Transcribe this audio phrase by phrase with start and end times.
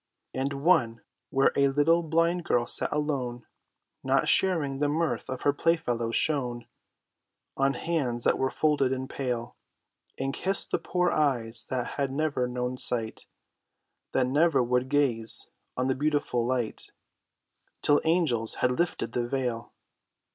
[0.33, 3.45] And one, where a little blind girl sat alone,
[4.03, 6.65] Not sharing the mirth of her playfellows, shone
[7.55, 9.57] On hands that were folded and pale,
[10.17, 13.27] And kissed the poor eyes that had never known sight,
[14.11, 16.91] That never would gaze on the beautiful light
[17.83, 19.71] Till angels had lifted the veil.